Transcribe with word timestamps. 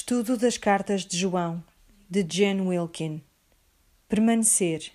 Estudo 0.00 0.38
das 0.38 0.56
Cartas 0.56 1.04
de 1.04 1.16
João, 1.16 1.62
de 2.08 2.26
Jen 2.26 2.62
Wilkin. 2.62 3.22
Permanecer. 4.08 4.90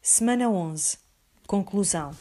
Semana 0.00 0.48
11. 0.48 0.98
Conclusão. 1.48 2.16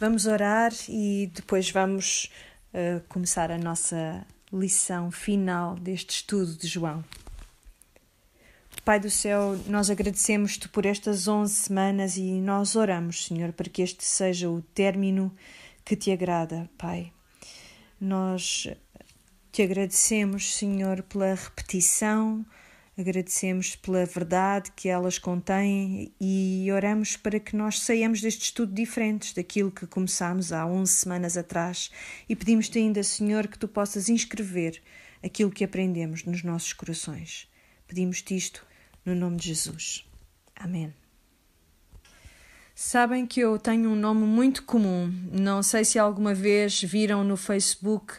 Vamos 0.00 0.24
orar 0.24 0.72
e 0.88 1.30
depois 1.34 1.70
vamos 1.70 2.32
uh, 2.72 3.06
começar 3.10 3.50
a 3.52 3.58
nossa 3.58 4.26
lição 4.50 5.10
final 5.10 5.76
deste 5.76 6.16
estudo 6.16 6.54
de 6.54 6.66
João. 6.66 7.04
Pai 8.86 8.98
do 8.98 9.10
céu, 9.10 9.54
nós 9.66 9.90
agradecemos-te 9.90 10.66
por 10.66 10.86
estas 10.86 11.28
11 11.28 11.52
semanas 11.52 12.16
e 12.16 12.40
nós 12.40 12.74
oramos, 12.74 13.26
Senhor, 13.26 13.52
para 13.52 13.68
que 13.68 13.82
este 13.82 14.02
seja 14.02 14.48
o 14.48 14.62
término 14.62 15.30
que 15.84 15.94
te 15.94 16.10
agrada, 16.10 16.70
Pai. 16.78 17.12
Nós 18.00 18.66
te 19.54 19.62
agradecemos, 19.62 20.56
Senhor, 20.56 21.00
pela 21.04 21.32
repetição, 21.32 22.44
agradecemos 22.98 23.76
pela 23.76 24.04
verdade 24.04 24.72
que 24.74 24.88
elas 24.88 25.16
contêm 25.16 26.12
e 26.20 26.66
oramos 26.72 27.16
para 27.16 27.38
que 27.38 27.54
nós 27.54 27.78
saiamos 27.78 28.20
deste 28.20 28.46
estudo 28.46 28.74
diferentes 28.74 29.32
daquilo 29.32 29.70
que 29.70 29.86
começámos 29.86 30.52
há 30.52 30.66
11 30.66 30.92
semanas 30.92 31.36
atrás 31.36 31.88
e 32.28 32.34
pedimos-te 32.34 32.80
ainda, 32.80 33.00
Senhor, 33.04 33.46
que 33.46 33.56
tu 33.56 33.68
possas 33.68 34.08
inscrever 34.08 34.82
aquilo 35.22 35.52
que 35.52 35.62
aprendemos 35.62 36.24
nos 36.24 36.42
nossos 36.42 36.72
corações. 36.72 37.48
Pedimos-te 37.86 38.36
isto 38.36 38.66
no 39.06 39.14
nome 39.14 39.36
de 39.36 39.46
Jesus. 39.46 40.04
Amém. 40.56 40.92
Sabem 42.74 43.24
que 43.24 43.38
eu 43.38 43.56
tenho 43.56 43.88
um 43.88 43.94
nome 43.94 44.26
muito 44.26 44.64
comum. 44.64 45.14
Não 45.30 45.62
sei 45.62 45.84
se 45.84 45.96
alguma 45.96 46.34
vez 46.34 46.82
viram 46.82 47.22
no 47.22 47.36
Facebook 47.36 48.14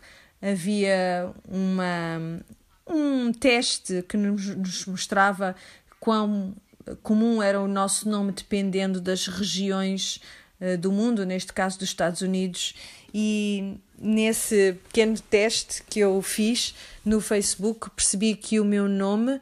havia 0.52 1.31
uma, 1.48 2.41
um 2.88 3.33
teste 3.33 4.03
que 4.08 4.16
nos 4.16 4.86
mostrava 4.86 5.56
quão 6.00 6.56
comum 7.02 7.42
era 7.42 7.59
o 7.59 7.67
nosso 7.67 8.08
nome 8.08 8.31
dependendo 8.31 9.02
das 9.02 9.28
regiões 9.28 10.22
uh, 10.61 10.78
do 10.78 10.92
mundo, 10.92 11.25
neste 11.25 11.52
caso 11.52 11.80
dos 11.80 11.89
Estados 11.89 12.22
Unidos, 12.22 12.75
e 13.14 13.78
nesse 13.97 14.78
pequeno 14.88 15.20
teste 15.20 15.81
que 15.89 16.00
eu 16.00 16.22
fiz 16.22 16.75
no 17.03 17.22
Facebook 17.22 17.89
percebi 17.92 18.36
que 18.36 18.59
o 18.59 18.66
meu 18.66 18.88
nome 18.88 19.36
uh, 19.36 19.39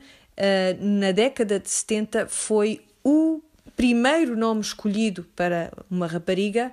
na 0.79 1.11
década 1.11 1.59
de 1.59 1.69
70 1.69 2.27
foi 2.27 2.81
o 3.03 3.41
primeiro 3.75 4.37
nome 4.37 4.61
escolhido 4.61 5.25
para 5.35 5.71
uma 5.89 6.07
rapariga 6.07 6.71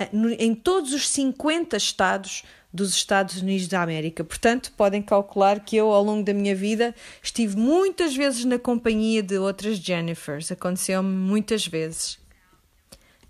uh, 0.00 0.28
em 0.38 0.54
todos 0.54 0.94
os 0.94 1.08
50 1.08 1.76
estados 1.76 2.44
dos 2.72 2.94
Estados 2.94 3.40
Unidos 3.40 3.68
da 3.68 3.82
América. 3.82 4.22
Portanto, 4.22 4.72
podem 4.76 5.00
calcular 5.00 5.60
que 5.60 5.76
eu, 5.76 5.90
ao 5.90 6.02
longo 6.02 6.24
da 6.24 6.34
minha 6.34 6.54
vida, 6.54 6.94
estive 7.22 7.56
muitas 7.56 8.14
vezes 8.14 8.44
na 8.44 8.58
companhia 8.58 9.22
de 9.22 9.38
outras 9.38 9.78
Jennifers. 9.78 10.52
Aconteceu-me 10.52 11.08
muitas 11.08 11.66
vezes. 11.66 12.18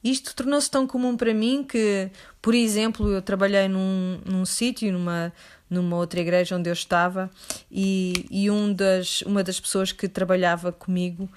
Isto 0.03 0.35
tornou-se 0.37 0.71
tão 0.71 0.87
comum 0.87 1.17
para 1.17 1.35
mim 1.35 1.65
que, 1.65 2.11
por 2.41 2.55
exemplo, 2.55 3.11
eu 3.11 3.21
trabalhei 3.21 3.67
num, 3.67 4.21
num 4.25 4.45
sítio, 4.45 4.93
numa, 4.93 5.33
numa 5.69 5.97
outra 5.97 6.21
igreja 6.21 6.57
onde 6.57 6.71
eu 6.71 6.73
estava, 6.73 7.29
e, 7.71 8.25
e 8.31 8.51
um 8.51 8.73
das, 8.73 9.23
uma 9.23 9.43
das 9.43 9.59
pessoas 9.59 9.91
que 9.91 10.07
trabalhava 10.07 10.71
comigo 10.71 11.29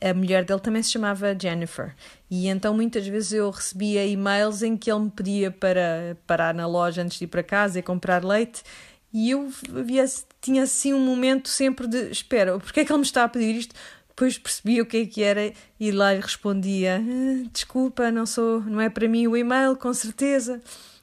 a 0.00 0.14
mulher 0.14 0.44
dele 0.44 0.60
também 0.60 0.82
se 0.82 0.90
chamava 0.90 1.36
Jennifer. 1.38 1.94
E 2.30 2.46
então 2.46 2.74
muitas 2.74 3.06
vezes 3.06 3.32
eu 3.32 3.50
recebia 3.50 4.06
e-mails 4.06 4.62
em 4.62 4.76
que 4.76 4.90
ele 4.90 5.00
me 5.00 5.10
pedia 5.10 5.50
para 5.50 6.16
parar 6.26 6.54
na 6.54 6.66
loja 6.66 7.02
antes 7.02 7.18
de 7.18 7.24
ir 7.24 7.28
para 7.28 7.42
casa 7.42 7.78
e 7.78 7.82
comprar 7.82 8.24
leite. 8.24 8.62
E 9.12 9.30
eu 9.30 9.50
havia, 9.76 10.04
tinha 10.40 10.62
assim 10.62 10.92
um 10.92 11.00
momento 11.00 11.48
sempre 11.48 11.86
de 11.86 12.10
espera, 12.10 12.58
porque 12.58 12.80
é 12.80 12.84
que 12.84 12.92
ele 12.92 12.98
me 12.98 13.04
está 13.04 13.24
a 13.24 13.28
pedir 13.28 13.56
isto? 13.56 13.74
Depois 14.08 14.36
percebia 14.36 14.82
o 14.82 14.86
que 14.86 14.96
é 14.96 15.06
que 15.06 15.22
era 15.22 15.52
e 15.78 15.90
lá 15.90 16.10
respondia: 16.10 17.00
ah, 17.00 17.48
desculpa, 17.52 18.10
não 18.10 18.26
sou, 18.26 18.60
não 18.60 18.80
é 18.80 18.90
para 18.90 19.08
mim 19.08 19.26
o 19.26 19.36
e-mail, 19.36 19.76
com 19.76 19.92
certeza. 19.94 20.60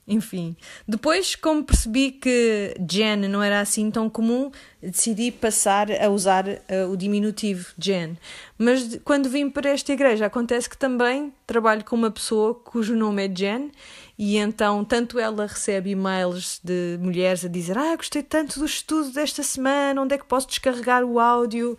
Enfim, 0.08 0.56
depois, 0.88 1.36
como 1.36 1.64
percebi 1.64 2.12
que 2.12 2.76
Jen 2.88 3.28
não 3.28 3.42
era 3.42 3.60
assim 3.60 3.90
tão 3.90 4.08
comum, 4.08 4.52
decidi 4.80 5.32
passar 5.32 5.92
a 5.92 6.08
usar 6.10 6.48
uh, 6.48 6.92
o 6.92 6.96
diminutivo 6.96 7.74
Jen. 7.76 8.16
Mas 8.56 9.00
quando 9.04 9.28
vim 9.28 9.50
para 9.50 9.72
esta 9.72 9.92
igreja, 9.92 10.28
acontece 10.28 10.70
que 10.70 10.78
também 10.78 11.34
trabalho 11.48 11.84
com 11.84 11.96
uma 11.96 12.12
pessoa 12.12 12.54
cujo 12.54 12.96
nome 12.96 13.26
é 13.26 13.36
Jen, 13.36 13.72
e 14.16 14.38
então 14.38 14.86
tanto 14.86 15.18
ela 15.18 15.48
recebe 15.48 15.90
e-mails 15.90 16.62
de 16.64 17.00
mulheres 17.02 17.44
a 17.44 17.48
dizer: 17.48 17.76
Ah, 17.76 17.96
gostei 17.96 18.22
tanto 18.22 18.60
do 18.60 18.66
estudo 18.66 19.10
desta 19.10 19.42
semana, 19.42 20.04
onde 20.04 20.14
é 20.14 20.18
que 20.20 20.26
posso 20.26 20.48
descarregar 20.48 21.04
o 21.04 21.20
áudio? 21.20 21.76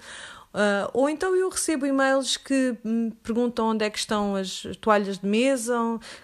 Uh, 0.57 0.89
ou 0.95 1.11
então 1.11 1.37
eu 1.37 1.51
recebo 1.51 1.85
e-mails 1.85 2.39
que 2.39 2.79
me 2.83 3.11
perguntam 3.23 3.73
onde 3.73 3.85
é 3.85 3.91
que 3.91 3.99
estão 3.99 4.35
as 4.35 4.63
toalhas 4.81 5.19
de 5.19 5.27
mesa, 5.27 5.77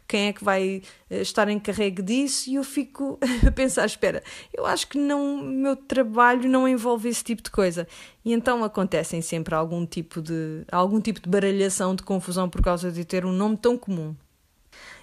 quem 0.09 0.29
é 0.29 0.33
que 0.33 0.43
vai 0.43 0.81
eh, 1.11 1.21
estar 1.21 1.51
encarregue 1.51 2.01
disso, 2.01 2.49
e 2.49 2.55
eu 2.55 2.65
fico 2.65 3.19
a 3.47 3.53
pensar: 3.53 3.85
espera, 3.85 4.23
eu 4.55 4.65
acho 4.65 4.89
que 4.89 4.97
não, 4.97 5.37
o 5.37 5.43
meu 5.43 5.77
trabalho 5.77 6.49
não 6.49 6.67
envolve 6.67 7.11
esse 7.11 7.23
tipo 7.23 7.43
de 7.43 7.51
coisa. 7.51 7.87
E 8.25 8.33
então 8.33 8.65
acontecem 8.65 9.21
sempre 9.21 9.55
algum 9.55 9.85
tipo 9.85 10.23
de, 10.23 10.65
algum 10.73 10.99
tipo 10.99 11.21
de 11.21 11.29
baralhação, 11.29 11.95
de 11.95 12.03
confusão 12.03 12.49
por 12.49 12.63
causa 12.63 12.91
de 12.91 13.05
ter 13.05 13.27
um 13.27 13.33
nome 13.33 13.59
tão 13.59 13.77
comum. 13.77 14.17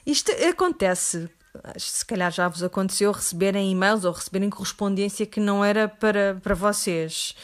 Isto 0.08 0.32
acontece 0.50 1.30
se 1.78 2.06
calhar 2.06 2.32
já 2.32 2.48
vos 2.48 2.64
aconteceu 2.64 3.12
receberem 3.12 3.72
e-mails 3.72 4.06
ou 4.06 4.12
receberem 4.12 4.50
correspondência 4.50 5.26
que 5.26 5.40
não 5.40 5.64
era 5.64 5.88
para, 5.88 6.40
para 6.42 6.56
vocês. 6.56 7.36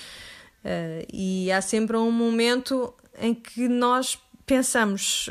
Uh, 0.65 1.05
e 1.13 1.51
há 1.51 1.61
sempre 1.61 1.95
um 1.95 2.11
momento 2.11 2.91
em 3.19 3.35
que 3.35 3.67
nós 3.67 4.17
pensamos, 4.47 5.29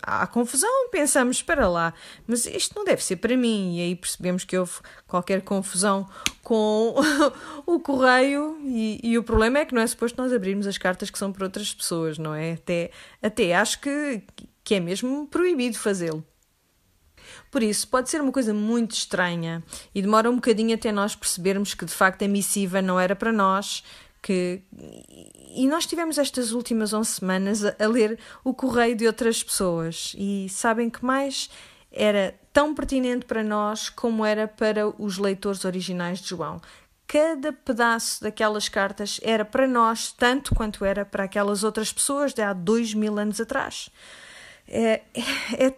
há 0.00 0.26
confusão, 0.26 0.88
pensamos, 0.90 1.38
espera 1.38 1.68
lá, 1.68 1.92
mas 2.26 2.46
isto 2.46 2.74
não 2.76 2.84
deve 2.84 3.02
ser 3.02 3.16
para 3.16 3.36
mim. 3.36 3.76
E 3.76 3.80
aí 3.80 3.96
percebemos 3.96 4.44
que 4.44 4.56
houve 4.56 4.74
qualquer 5.08 5.42
confusão 5.42 6.08
com 6.42 6.94
o 7.66 7.80
correio, 7.80 8.60
e, 8.64 9.00
e, 9.02 9.18
o 9.18 9.24
problema 9.24 9.58
é 9.58 9.64
que 9.64 9.74
não 9.74 9.82
é 9.82 9.86
suposto 9.86 10.20
nós 10.20 10.32
abrirmos 10.32 10.66
as 10.66 10.78
cartas 10.78 11.10
que 11.10 11.18
são 11.18 11.32
para 11.32 11.44
outras 11.44 11.74
pessoas, 11.74 12.16
não 12.16 12.32
é? 12.32 12.52
Até, 12.52 12.90
até 13.20 13.54
acho 13.54 13.80
que, 13.80 14.22
que 14.62 14.74
é 14.76 14.80
mesmo 14.80 15.26
proibido 15.26 15.78
fazê-lo. 15.78 16.24
Por 17.50 17.62
isso, 17.62 17.88
pode 17.88 18.10
ser 18.10 18.20
uma 18.20 18.32
coisa 18.32 18.54
muito 18.54 18.92
estranha 18.92 19.62
e 19.94 20.00
demora 20.00 20.30
um 20.30 20.36
bocadinho 20.36 20.74
até 20.74 20.92
nós 20.92 21.14
percebermos 21.14 21.74
que 21.74 21.84
de 21.84 21.92
facto 21.92 22.24
a 22.24 22.28
missiva 22.28 22.80
não 22.80 22.98
era 22.98 23.14
para 23.14 23.32
nós, 23.32 23.84
que 24.22 24.62
e 25.54 25.66
nós 25.66 25.86
tivemos 25.86 26.18
estas 26.18 26.52
últimas 26.52 26.92
11 26.92 27.10
semanas 27.10 27.64
a, 27.64 27.86
ler 27.86 28.18
o 28.44 28.54
correio 28.54 28.94
de 28.94 29.06
outras 29.06 29.42
pessoas 29.42 30.14
e 30.16 30.48
sabem 30.48 30.88
que 30.88 31.04
mais 31.04 31.50
era 31.90 32.38
tão 32.52 32.74
pertinente 32.74 33.26
para 33.26 33.42
nós 33.42 33.88
como 33.88 34.24
era 34.24 34.46
para 34.46 34.88
os 35.02 35.18
leitores 35.18 35.64
originais 35.64 36.20
de 36.20 36.28
João. 36.28 36.60
Cada 37.06 37.52
pedaço 37.52 38.22
daquelas 38.22 38.68
cartas 38.68 39.18
era 39.22 39.44
para 39.44 39.66
nós 39.66 40.12
tanto 40.12 40.54
quanto 40.54 40.84
era 40.84 41.04
para 41.04 41.24
aquelas 41.24 41.64
outras 41.64 41.92
pessoas 41.92 42.32
de 42.32 42.42
há 42.42 42.52
dois 42.52 42.94
mil 42.94 43.18
anos 43.18 43.40
atrás. 43.40 43.90
É, 44.68 45.02
é, 45.14 45.66
é 45.66 45.74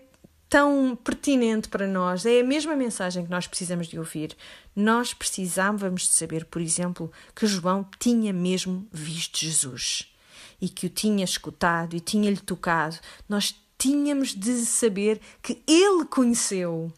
tão 0.53 0.95
pertinente 1.03 1.67
para 1.67 1.87
nós, 1.87 2.27
é 2.27 2.41
a 2.41 2.45
mesma 2.45 2.77
mensagem 2.77 3.25
que 3.25 3.31
nós 3.31 3.47
precisamos 3.47 3.87
de 3.87 3.99
ouvir. 3.99 4.37
Nós 4.77 5.15
precisávamos 5.15 6.03
de 6.03 6.13
saber, 6.13 6.45
por 6.45 6.61
exemplo, 6.61 7.11
que 7.35 7.47
João 7.47 7.89
tinha 7.99 8.35
mesmo 8.35 8.87
visto 8.93 9.39
Jesus 9.39 10.13
e 10.61 10.69
que 10.69 10.85
o 10.85 10.91
tinha 10.91 11.25
escutado 11.25 11.97
e 11.97 12.01
tinha-lhe 12.01 12.37
tocado. 12.37 12.99
Nós 13.27 13.55
tínhamos 13.79 14.35
de 14.35 14.67
saber 14.67 15.23
que 15.43 15.63
ele 15.67 16.05
conheceu. 16.05 16.93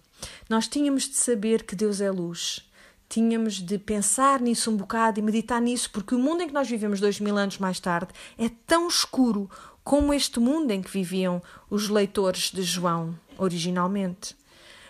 Nós 0.51 0.67
tínhamos 0.67 1.05
de 1.05 1.17
saber 1.17 1.63
que 1.63 1.77
Deus 1.77 2.01
é 2.01 2.11
luz. 2.11 2.69
Tínhamos 3.09 3.63
de 3.63 3.79
pensar 3.79 4.41
nisso 4.41 4.69
um 4.69 4.77
bocado 4.77 5.21
e 5.21 5.23
meditar 5.23 5.61
nisso, 5.61 5.89
porque 5.93 6.17
o 6.17 6.19
mundo 6.19 6.43
em 6.43 6.49
que 6.49 6.55
nós 6.55 6.69
vivemos 6.69 6.99
dois 6.99 7.21
mil 7.21 7.37
anos 7.37 7.59
mais 7.59 7.79
tarde 7.79 8.13
é 8.37 8.51
tão 8.67 8.89
escuro 8.89 9.49
como 9.85 10.15
este 10.15 10.41
mundo 10.41 10.71
em 10.71 10.83
que 10.83 10.91
viviam 10.91 11.43
os 11.69 11.89
leitores 11.89 12.51
de 12.51 12.63
João 12.63 13.15
originalmente. 13.37 14.35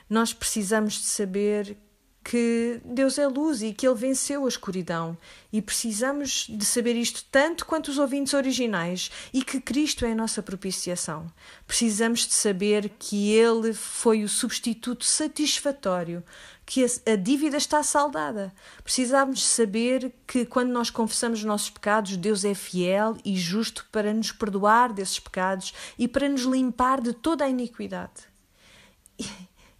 Nós 0.08 0.32
precisamos 0.32 0.94
de 0.94 1.06
saber 1.06 1.76
que 2.24 2.80
Deus 2.82 3.18
é 3.18 3.28
luz 3.28 3.60
e 3.62 3.74
que 3.74 3.86
Ele 3.86 3.94
venceu 3.94 4.46
a 4.46 4.48
escuridão. 4.48 5.16
E 5.52 5.60
precisamos 5.60 6.46
de 6.48 6.64
saber 6.64 6.96
isto 6.96 7.22
tanto 7.30 7.66
quanto 7.66 7.88
os 7.88 7.98
ouvintes 7.98 8.32
originais 8.32 9.10
e 9.32 9.44
que 9.44 9.60
Cristo 9.60 10.06
é 10.06 10.12
a 10.12 10.14
nossa 10.16 10.42
propiciação. 10.42 11.30
Precisamos 11.66 12.26
de 12.26 12.32
saber 12.32 12.88
que 12.98 13.32
Ele 13.32 13.74
foi 13.74 14.24
o 14.24 14.28
substituto 14.28 15.04
satisfatório, 15.04 16.24
que 16.66 16.84
a, 16.84 17.16
dívida 17.16 17.56
está 17.56 17.82
saldada. 17.82 18.52
Precisamos 18.82 19.44
saber 19.44 20.12
que 20.26 20.46
quando 20.46 20.70
nós 20.70 20.90
confessamos 20.90 21.40
os 21.40 21.44
nossos 21.44 21.70
pecados, 21.70 22.16
Deus 22.16 22.44
é 22.44 22.54
fiel 22.54 23.16
e 23.24 23.36
justo 23.36 23.86
para 23.92 24.12
nos 24.12 24.32
perdoar 24.32 24.92
desses 24.92 25.18
pecados 25.18 25.74
e 25.98 26.08
para 26.08 26.28
nos 26.28 26.42
limpar 26.42 27.00
de 27.00 27.12
toda 27.12 27.44
a 27.44 27.48
iniquidade. 27.48 28.22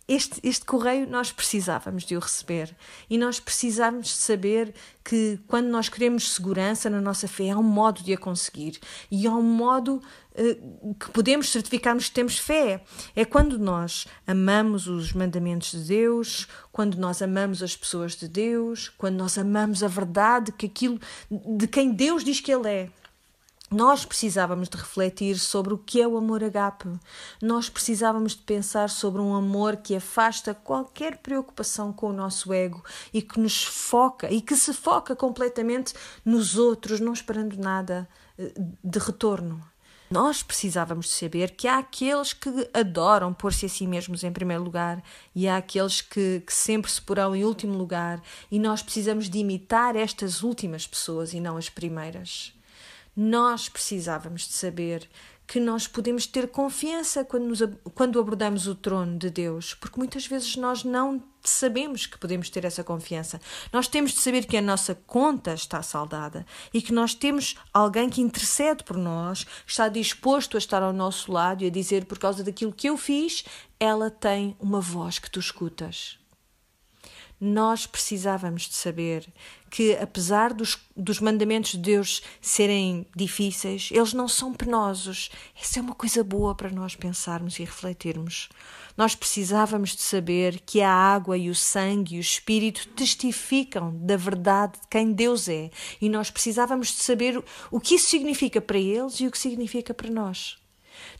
Este, 0.07 0.39
este 0.43 0.67
correio 0.67 1.09
nós 1.09 1.33
precisávamos 1.33 2.05
de 2.05 2.15
o 2.17 2.21
receber 2.21 2.77
e 3.09 3.17
nós 3.17 3.41
precisávamos 3.41 4.09
de 4.09 4.15
saber 4.15 4.75
que 5.03 5.39
quando 5.47 5.69
nós 5.69 5.89
queremos 5.89 6.33
segurança 6.33 6.91
na 6.91 7.01
nossa 7.01 7.27
fé 7.27 7.51
há 7.51 7.59
um 7.59 7.63
modo 7.63 8.03
de 8.03 8.13
a 8.13 8.19
conseguir 8.19 8.79
e 9.11 9.27
há 9.27 9.33
um 9.35 9.43
modo 9.43 10.03
uh, 10.35 10.95
que 10.95 11.11
podemos 11.11 11.51
certificarmos 11.51 12.09
que 12.09 12.15
temos 12.15 12.39
fé. 12.39 12.85
É 13.17 13.25
quando 13.25 13.59
nós 13.59 14.07
amamos 14.27 14.87
os 14.87 15.13
mandamentos 15.15 15.71
de 15.71 15.89
Deus, 15.89 16.47
quando 16.71 16.97
nós 16.97 17.23
amamos 17.23 17.63
as 17.63 17.75
pessoas 17.75 18.15
de 18.15 18.29
Deus, 18.29 18.91
quando 18.99 19.17
nós 19.17 19.39
amamos 19.39 19.83
a 19.83 19.89
verdade 19.89 20.53
que 20.53 20.67
aquilo 20.67 21.01
de 21.31 21.67
quem 21.67 21.93
Deus 21.93 22.23
diz 22.23 22.41
que 22.41 22.53
Ele 22.53 22.69
é. 22.69 22.91
Nós 23.75 24.05
precisávamos 24.05 24.69
de 24.69 24.77
refletir 24.77 25.37
sobre 25.37 25.75
o 25.75 25.79
que 25.79 26.01
é 26.01 26.07
o 26.07 26.17
amor 26.17 26.45
agape. 26.45 26.89
Nós 27.43 27.69
precisávamos 27.69 28.37
de 28.37 28.43
pensar 28.43 28.89
sobre 28.89 29.21
um 29.21 29.35
amor 29.35 29.79
que 29.79 29.97
afasta 29.97 30.55
qualquer 30.55 31.17
preocupação 31.17 31.93
com 31.93 32.11
o 32.11 32.13
nosso 32.13 32.53
ego 32.53 32.85
e 33.13 33.21
que 33.21 33.41
nos 33.41 33.65
foca 33.65 34.31
e 34.31 34.41
que 34.41 34.55
se 34.55 34.73
foca 34.73 35.17
completamente 35.17 35.93
nos 36.25 36.57
outros, 36.57 37.01
não 37.01 37.13
esperando 37.13 37.57
nada 37.57 38.09
eh, 38.39 38.53
de 38.85 38.99
retorno. 39.01 39.61
Nós 40.09 40.41
precisávamos 40.41 41.07
de 41.07 41.13
saber 41.13 41.57
que 41.57 41.67
há 41.67 41.79
aqueles 41.79 42.33
que 42.33 42.71
adoram 42.73 43.35
pôr-se 43.35 43.67
a 43.67 43.69
si 43.69 43.89
mesmos 43.89 44.23
em 44.23 44.31
primeiro 44.31 44.63
lugar 44.63 45.03
e 45.35 45.49
há 45.49 45.57
aqueles 45.57 46.01
que, 46.01 46.45
que 46.47 46.55
sempre 46.55 46.89
se 46.89 47.03
porão 47.03 47.35
em 47.35 47.45
último 47.45 47.77
lugar, 47.77 48.23
e 48.53 48.61
nós 48.61 48.85
precisamos 48.85 49.29
de 49.29 49.39
imitar 49.39 49.97
estas 49.97 50.45
últimas 50.45 50.87
pessoas 50.87 51.35
e 51.35 51.41
não 51.41 51.57
as 51.57 51.69
primeiras. 51.69 52.55
Nós 53.17 53.69
precisávamos 53.69 54.49
de 54.49 54.55
saber 54.55 55.09
que 55.47 55.61
nós 55.61 55.87
podemos 55.87 56.27
ter 56.27 56.49
confiança 56.49 57.25
quando, 57.25 57.45
nos, 57.45 57.61
quando 57.95 58.19
abordamos 58.19 58.67
o 58.67 58.75
trono 58.75 59.19
de 59.19 59.31
Deus, 59.31 59.75
porque 59.75 59.99
muitas 59.99 60.27
vezes 60.27 60.57
nós 60.57 60.85
não 60.85 61.23
sabemos 61.43 62.07
que 62.07 62.19
podemos 62.19 62.49
ter 62.49 62.65
essa 62.65 62.83
confiança. 62.83 63.41
Nós 63.73 63.87
temos 63.87 64.13
de 64.13 64.21
saber 64.21 64.47
que 64.47 64.57
a 64.57 64.63
nossa 64.63 64.95
conta 65.07 65.53
está 65.53 65.83
saldada 65.83 66.47
e 66.73 66.81
que 66.81 66.93
nós 66.93 67.15
temos 67.15 67.57
alguém 67.73 68.09
que 68.09 68.23
intercede 68.23 68.83
por 68.83 68.97
nós, 68.97 69.47
está 69.67 69.89
disposto 69.89 70.57
a 70.57 70.59
estar 70.59 70.83
ao 70.83 70.93
nosso 70.93 71.31
lado 71.31 71.63
e 71.63 71.67
a 71.67 71.71
dizer: 71.71 72.07
por 72.07 72.19
causa 72.19 72.43
daquilo 72.43 72.73
que 72.73 72.89
eu 72.89 72.97
fiz, 72.97 73.45
ela 73.79 74.11
tem 74.11 74.57
uma 74.59 74.81
voz 74.81 75.19
que 75.19 75.31
tu 75.31 75.39
escutas 75.39 76.19
nós 77.45 77.87
precisávamos 77.87 78.63
de 78.63 78.75
saber 78.75 79.27
que, 79.71 79.95
apesar 79.97 80.55
dos, 80.55 80.79
dos 80.97 81.21
mandamentos 81.21 81.73
de 81.73 81.79
Deus 81.79 82.23
serem 82.41 83.07
difíceis, 83.15 83.91
eles 83.93 84.15
não 84.15 84.27
são 84.27 84.55
penosos. 84.55 85.31
Essa 85.61 85.79
é 85.79 85.83
uma 85.83 85.95
coisa 85.95 86.25
boa 86.25 86.55
para 86.55 86.71
nós 86.71 86.97
pensarmos 86.97 87.59
e 87.59 87.65
refletirmos. 87.65 88.49
Nós 88.97 89.15
precisávamos 89.15 89.95
de 89.95 90.01
saber 90.01 90.61
que 90.65 90.81
a 90.81 90.91
água 90.91 91.37
e 91.37 91.51
o 91.51 91.55
sangue 91.55 92.15
e 92.15 92.19
o 92.19 92.21
Espírito 92.21 92.89
testificam 92.89 93.95
da 93.95 94.17
verdade 94.17 94.81
de 94.81 94.89
quem 94.89 95.13
Deus 95.13 95.47
é, 95.49 95.71
e 96.01 96.09
nós 96.09 96.31
precisávamos 96.31 96.89
de 96.89 97.03
saber 97.03 97.43
o 97.71 97.79
que 97.79 97.97
isso 97.97 98.09
significa 98.09 98.61
para 98.61 98.79
eles 98.79 99.21
e 99.21 99.27
o 99.27 99.31
que 99.31 99.39
significa 99.39 99.93
para 99.93 100.11
nós 100.11 100.64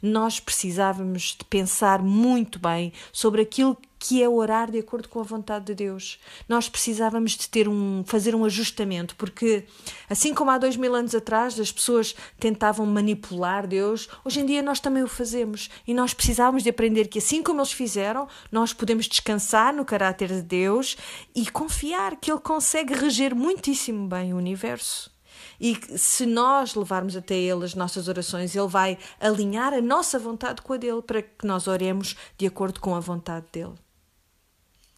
nós 0.03 0.41
precisávamos 0.41 1.37
de 1.39 1.45
pensar 1.45 2.03
muito 2.03 2.59
bem 2.59 2.93
sobre 3.13 3.43
aquilo 3.43 3.77
que 4.07 4.23
é 4.23 4.29
orar 4.29 4.71
de 4.71 4.79
acordo 4.79 5.09
com 5.09 5.19
a 5.19 5.23
vontade 5.23 5.65
de 5.65 5.75
Deus. 5.75 6.19
Nós 6.47 6.69
precisávamos 6.69 7.33
de 7.33 7.49
ter 7.49 7.67
um, 7.67 8.05
fazer 8.05 8.35
um 8.35 8.45
ajustamento, 8.45 9.17
porque 9.17 9.65
assim 10.11 10.35
como 10.35 10.51
há 10.51 10.59
dois 10.59 10.77
mil 10.77 10.95
anos 10.95 11.15
atrás 11.15 11.59
as 11.59 11.73
pessoas 11.73 12.15
tentavam 12.39 12.85
manipular 12.85 13.67
Deus, 13.67 14.07
hoje 14.23 14.41
em 14.41 14.47
dia 14.47 14.61
nós 14.61 14.79
também 14.79 15.03
o 15.03 15.09
fazemos 15.09 15.71
e 15.87 15.95
nós 15.95 16.13
precisávamos 16.13 16.63
de 16.63 16.69
aprender 16.69 17.09
que 17.09 17.19
assim 17.19 17.43
como 17.43 17.61
eles 17.61 17.73
fizeram, 17.73 18.29
nós 18.53 18.75
podemos 18.75 19.07
descansar 19.09 19.75
no 19.75 19.87
caráter 19.87 20.29
de 20.29 20.43
Deus 20.43 20.99
e 21.35 21.51
confiar 21.51 22.17
que 22.17 22.31
Ele 22.31 22.41
consegue 22.41 22.93
reger 22.93 23.35
muitíssimo 23.35 24.07
bem 24.07 24.35
o 24.35 24.37
universo. 24.37 25.14
E 25.61 25.79
se 25.97 26.27
nós 26.27 26.75
levarmos 26.75 27.17
até 27.17 27.35
Ele 27.35 27.65
as 27.65 27.75
nossas 27.75 28.09
orações, 28.09 28.55
Ele 28.55 28.69
vai 28.69 28.99
alinhar 29.21 29.73
a 29.73 29.81
nossa 29.81 30.19
vontade 30.19 30.63
com 30.63 30.73
a 30.73 30.77
dele 30.77 31.03
para 31.03 31.23
que 31.23 31.47
nós 31.47 31.67
oremos 31.67 32.17
de 32.37 32.47
acordo 32.47 32.81
com 32.81 32.95
a 32.95 33.01
vontade 33.01 33.47
dele. 33.53 33.75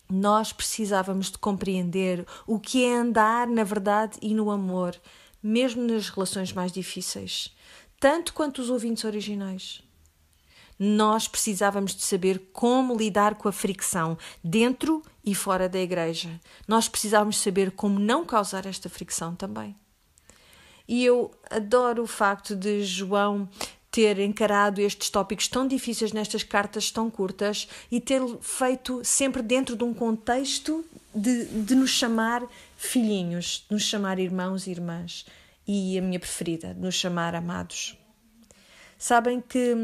Nós 0.08 0.52
precisávamos 0.52 1.30
de 1.30 1.38
compreender 1.38 2.24
o 2.46 2.60
que 2.60 2.84
é 2.84 2.94
andar 2.94 3.48
na 3.48 3.64
verdade 3.64 4.18
e 4.22 4.34
no 4.34 4.50
amor, 4.50 4.96
mesmo 5.42 5.82
nas 5.82 6.08
relações 6.08 6.52
mais 6.52 6.70
difíceis, 6.70 7.54
tanto 7.98 8.32
quanto 8.32 8.60
os 8.60 8.70
ouvintes 8.70 9.04
originais. 9.04 9.82
Nós 10.78 11.26
precisávamos 11.26 11.94
de 11.94 12.04
saber 12.04 12.50
como 12.52 12.96
lidar 12.96 13.36
com 13.36 13.48
a 13.48 13.52
fricção 13.52 14.16
dentro 14.44 15.02
e 15.24 15.34
fora 15.34 15.68
da 15.68 15.78
igreja. 15.78 16.38
Nós 16.68 16.86
precisávamos 16.86 17.38
saber 17.38 17.70
como 17.70 17.98
não 17.98 18.26
causar 18.26 18.66
esta 18.66 18.88
fricção 18.88 19.34
também. 19.34 19.74
E 20.88 21.04
eu 21.04 21.30
adoro 21.50 22.02
o 22.02 22.06
facto 22.06 22.54
de 22.54 22.84
João 22.84 23.48
ter 23.90 24.18
encarado 24.18 24.80
estes 24.80 25.08
tópicos 25.08 25.48
tão 25.48 25.66
difíceis 25.66 26.12
nestas 26.12 26.42
cartas 26.42 26.90
tão 26.90 27.10
curtas 27.10 27.66
e 27.90 27.98
ter 27.98 28.20
feito 28.42 29.00
sempre 29.02 29.40
dentro 29.40 29.74
de 29.74 29.84
um 29.84 29.94
contexto 29.94 30.84
de, 31.14 31.46
de 31.46 31.74
nos 31.74 31.90
chamar 31.90 32.42
filhinhos, 32.76 33.64
de 33.66 33.74
nos 33.74 33.84
chamar 33.84 34.18
irmãos 34.18 34.66
e 34.66 34.70
irmãs. 34.70 35.24
E 35.66 35.98
a 35.98 36.02
minha 36.02 36.20
preferida, 36.20 36.74
de 36.74 36.80
nos 36.80 36.94
chamar 36.94 37.34
amados. 37.34 37.98
Sabem 38.98 39.40
que 39.40 39.74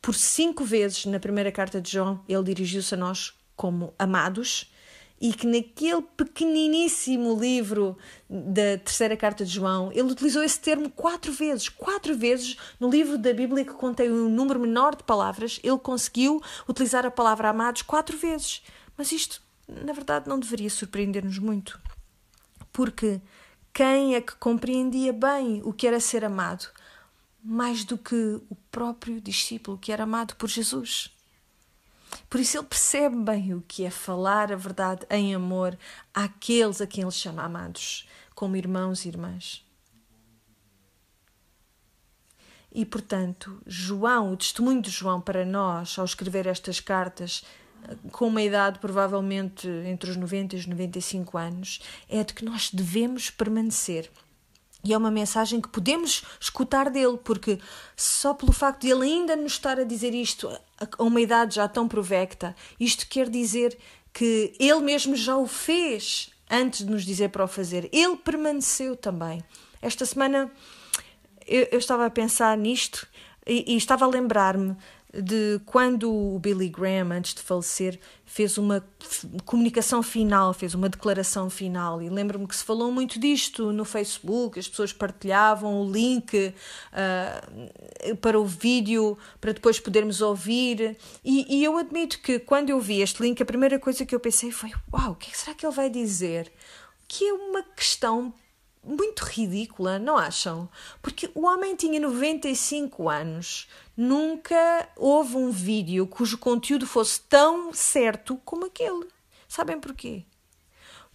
por 0.00 0.14
cinco 0.14 0.64
vezes 0.64 1.04
na 1.06 1.20
primeira 1.20 1.52
carta 1.52 1.80
de 1.80 1.90
João 1.90 2.22
ele 2.28 2.42
dirigiu-se 2.44 2.94
a 2.94 2.96
nós 2.96 3.34
como 3.56 3.92
amados 3.98 4.71
e 5.22 5.32
que 5.32 5.46
naquele 5.46 6.02
pequeniníssimo 6.02 7.38
livro 7.38 7.96
da 8.28 8.76
terceira 8.78 9.16
carta 9.16 9.44
de 9.44 9.52
João, 9.52 9.92
ele 9.92 10.10
utilizou 10.10 10.42
esse 10.42 10.58
termo 10.58 10.90
quatro 10.90 11.32
vezes. 11.32 11.68
Quatro 11.68 12.12
vezes 12.16 12.56
no 12.80 12.90
livro 12.90 13.16
da 13.16 13.32
Bíblia 13.32 13.64
que 13.64 13.72
contém 13.72 14.10
um 14.10 14.28
número 14.28 14.58
menor 14.58 14.96
de 14.96 15.04
palavras, 15.04 15.60
ele 15.62 15.78
conseguiu 15.78 16.42
utilizar 16.68 17.06
a 17.06 17.10
palavra 17.10 17.50
amados 17.50 17.82
quatro 17.82 18.18
vezes. 18.18 18.64
Mas 18.98 19.12
isto, 19.12 19.40
na 19.68 19.92
verdade, 19.92 20.28
não 20.28 20.40
deveria 20.40 20.68
surpreender-nos 20.68 21.38
muito. 21.38 21.80
Porque 22.72 23.20
quem 23.72 24.16
é 24.16 24.20
que 24.20 24.34
compreendia 24.34 25.12
bem 25.12 25.62
o 25.64 25.72
que 25.72 25.86
era 25.86 26.00
ser 26.00 26.24
amado? 26.24 26.66
Mais 27.44 27.84
do 27.84 27.96
que 27.96 28.40
o 28.50 28.56
próprio 28.72 29.20
discípulo 29.20 29.78
que 29.78 29.92
era 29.92 30.02
amado 30.02 30.34
por 30.34 30.48
Jesus. 30.48 31.14
Por 32.28 32.40
isso 32.40 32.58
ele 32.58 32.66
percebe 32.66 33.16
bem 33.16 33.54
o 33.54 33.62
que 33.66 33.84
é 33.84 33.90
falar 33.90 34.52
a 34.52 34.56
verdade 34.56 35.06
em 35.10 35.34
amor 35.34 35.78
àqueles 36.12 36.80
a 36.80 36.86
quem 36.86 37.02
ele 37.02 37.10
chama 37.10 37.42
amados, 37.42 38.08
como 38.34 38.56
irmãos 38.56 39.04
e 39.04 39.08
irmãs. 39.08 39.64
E, 42.74 42.86
portanto, 42.86 43.60
João, 43.66 44.32
o 44.32 44.36
testemunho 44.36 44.80
de 44.80 44.90
João 44.90 45.20
para 45.20 45.44
nós, 45.44 45.98
ao 45.98 46.06
escrever 46.06 46.46
estas 46.46 46.80
cartas, 46.80 47.44
com 48.10 48.28
uma 48.28 48.42
idade 48.42 48.78
provavelmente 48.78 49.68
entre 49.68 50.10
os 50.10 50.16
90 50.16 50.56
e 50.56 50.58
os 50.58 50.66
95 50.66 51.36
anos, 51.36 51.80
é 52.08 52.24
de 52.24 52.32
que 52.32 52.44
nós 52.44 52.70
devemos 52.70 53.28
permanecer 53.28 54.10
e 54.84 54.92
é 54.92 54.98
uma 54.98 55.10
mensagem 55.10 55.60
que 55.60 55.68
podemos 55.68 56.24
escutar 56.40 56.90
dele, 56.90 57.18
porque 57.22 57.58
só 57.96 58.34
pelo 58.34 58.52
facto 58.52 58.82
de 58.82 58.90
ele 58.90 59.04
ainda 59.04 59.36
nos 59.36 59.52
estar 59.52 59.78
a 59.78 59.84
dizer 59.84 60.14
isto 60.14 60.48
a 60.98 61.02
uma 61.02 61.20
idade 61.20 61.56
já 61.56 61.68
tão 61.68 61.86
provecta, 61.86 62.56
isto 62.78 63.06
quer 63.08 63.28
dizer 63.28 63.78
que 64.12 64.52
ele 64.58 64.80
mesmo 64.80 65.14
já 65.14 65.36
o 65.36 65.46
fez 65.46 66.30
antes 66.50 66.84
de 66.84 66.90
nos 66.90 67.04
dizer 67.04 67.30
para 67.30 67.44
o 67.44 67.48
fazer. 67.48 67.88
Ele 67.92 68.16
permaneceu 68.16 68.94
também. 68.94 69.42
Esta 69.80 70.04
semana 70.04 70.50
eu, 71.46 71.68
eu 71.72 71.78
estava 71.78 72.06
a 72.06 72.10
pensar 72.10 72.56
nisto 72.58 73.06
e, 73.46 73.74
e 73.74 73.76
estava 73.76 74.04
a 74.04 74.08
lembrar-me 74.08 74.76
de 75.12 75.60
quando 75.66 76.10
o 76.10 76.38
Billy 76.38 76.68
Graham, 76.68 77.12
antes 77.12 77.34
de 77.34 77.42
falecer, 77.42 78.00
fez 78.24 78.56
uma 78.56 78.82
comunicação 79.44 80.02
final, 80.02 80.54
fez 80.54 80.74
uma 80.74 80.88
declaração 80.88 81.50
final. 81.50 82.00
E 82.00 82.08
lembro-me 82.08 82.46
que 82.46 82.56
se 82.56 82.64
falou 82.64 82.90
muito 82.90 83.20
disto 83.20 83.72
no 83.72 83.84
Facebook, 83.84 84.58
as 84.58 84.66
pessoas 84.66 84.90
partilhavam 84.90 85.82
o 85.82 85.92
link 85.92 86.54
uh, 86.94 88.16
para 88.16 88.40
o 88.40 88.46
vídeo, 88.46 89.18
para 89.38 89.52
depois 89.52 89.78
podermos 89.78 90.22
ouvir. 90.22 90.96
E, 91.22 91.58
e, 91.58 91.62
eu 91.62 91.76
admito 91.76 92.18
que 92.20 92.38
quando 92.38 92.70
eu 92.70 92.80
vi 92.80 93.02
este 93.02 93.22
link, 93.22 93.42
a 93.42 93.46
primeira 93.46 93.78
coisa 93.78 94.06
que 94.06 94.14
eu 94.14 94.20
pensei 94.20 94.50
foi: 94.50 94.72
Uau, 94.92 95.12
o 95.12 95.16
que 95.16 95.36
será 95.36 95.54
que 95.54 95.66
ele 95.66 95.74
vai 95.74 95.90
dizer? 95.90 96.50
Que 97.06 97.28
é 97.28 97.32
uma 97.34 97.62
questão 97.62 98.32
muito 98.84 99.20
ridícula, 99.20 99.98
não 99.98 100.16
acham? 100.16 100.68
Porque 101.00 101.30
o 101.34 101.46
homem 101.46 101.76
tinha 101.76 102.00
95 102.00 103.08
anos, 103.08 103.68
nunca 103.96 104.88
houve 104.96 105.36
um 105.36 105.50
vídeo 105.50 106.06
cujo 106.06 106.38
conteúdo 106.38 106.86
fosse 106.86 107.20
tão 107.22 107.72
certo 107.72 108.40
como 108.44 108.66
aquele. 108.66 109.06
Sabem 109.48 109.78
porquê? 109.78 110.24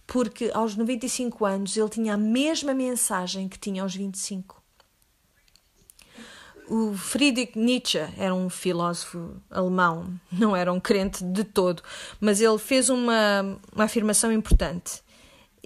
Porque 0.06 0.50
aos 0.54 0.74
95 0.74 1.44
anos 1.44 1.76
ele 1.76 1.88
tinha 1.88 2.14
a 2.14 2.18
mesma 2.18 2.72
mensagem 2.72 3.48
que 3.48 3.58
tinha 3.58 3.82
aos 3.82 3.94
25. 3.94 4.58
o 6.70 6.94
Friedrich 6.94 7.58
Nietzsche 7.58 7.98
era 8.18 8.34
um 8.34 8.50
filósofo 8.50 9.36
alemão, 9.50 10.18
não 10.30 10.54
era 10.54 10.72
um 10.72 10.78
crente 10.78 11.24
de 11.24 11.42
todo, 11.44 11.82
mas 12.20 12.40
ele 12.40 12.58
fez 12.58 12.88
uma, 12.90 13.58
uma 13.74 13.84
afirmação 13.84 14.30
importante. 14.30 15.02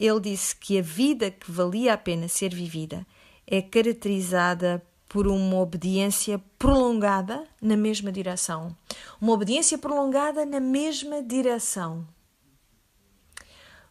Ele 0.02 0.18
disse 0.18 0.56
que 0.56 0.80
a 0.80 0.82
vida 0.82 1.30
que 1.30 1.48
valia 1.48 1.94
a 1.94 1.96
pena 1.96 2.26
ser 2.26 2.52
vivida 2.52 3.06
é 3.46 3.62
caracterizada 3.62 4.82
por 5.08 5.28
uma 5.28 5.60
obediência 5.60 6.42
prolongada 6.58 7.44
na 7.60 7.76
mesma 7.76 8.10
direção. 8.10 8.76
Uma 9.20 9.34
obediência 9.34 9.78
prolongada 9.78 10.44
na 10.44 10.58
mesma 10.58 11.22
direção. 11.22 12.04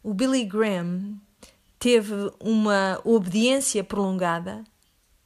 O 0.03 0.13
Billy 0.13 0.43
Graham 0.43 1.15
teve 1.79 2.13
uma 2.41 2.99
obediência 3.05 3.81
prolongada 3.81 4.65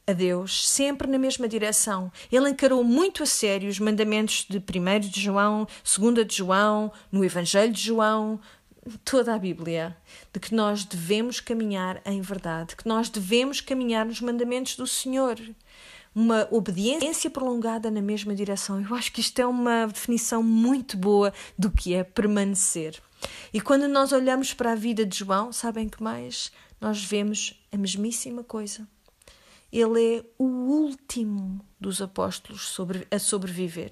a 0.06 0.12
Deus, 0.12 0.68
sempre 0.68 1.08
na 1.08 1.18
mesma 1.18 1.48
direção. 1.48 2.12
Ele 2.30 2.50
encarou 2.50 2.84
muito 2.84 3.24
a 3.24 3.26
sério 3.26 3.68
os 3.68 3.80
mandamentos 3.80 4.46
de 4.48 4.58
1 4.58 5.00
de 5.00 5.20
João, 5.20 5.66
2 5.98 6.24
de 6.24 6.36
João, 6.36 6.92
no 7.10 7.24
Evangelho 7.24 7.72
de 7.72 7.82
João, 7.82 8.38
toda 9.04 9.34
a 9.34 9.38
Bíblia, 9.38 9.96
de 10.32 10.40
que 10.40 10.54
nós 10.54 10.84
devemos 10.84 11.40
caminhar 11.40 12.00
em 12.04 12.20
verdade, 12.20 12.76
que 12.76 12.86
nós 12.86 13.08
devemos 13.08 13.60
caminhar 13.60 14.06
nos 14.06 14.20
mandamentos 14.20 14.76
do 14.76 14.86
Senhor. 14.86 15.38
Uma 16.14 16.48
obediência 16.50 17.28
prolongada 17.28 17.90
na 17.90 18.00
mesma 18.00 18.34
direção. 18.34 18.80
Eu 18.80 18.94
acho 18.94 19.12
que 19.12 19.20
isto 19.20 19.38
é 19.38 19.46
uma 19.46 19.86
definição 19.86 20.42
muito 20.42 20.96
boa 20.96 21.32
do 21.58 21.70
que 21.70 21.92
é 21.92 22.02
permanecer. 22.02 23.00
E 23.52 23.60
quando 23.60 23.86
nós 23.86 24.12
olhamos 24.12 24.54
para 24.54 24.72
a 24.72 24.76
vida 24.76 25.04
de 25.04 25.18
João, 25.18 25.52
sabem 25.52 25.88
que 25.88 26.02
mais? 26.02 26.50
Nós 26.80 27.04
vemos 27.04 27.62
a 27.70 27.76
mesmíssima 27.76 28.42
coisa 28.42 28.88
ele 29.72 30.16
é 30.16 30.24
o 30.38 30.44
último 30.44 31.60
dos 31.78 32.00
apóstolos 32.00 32.68
sobre, 32.68 33.06
a 33.10 33.18
sobreviver. 33.18 33.90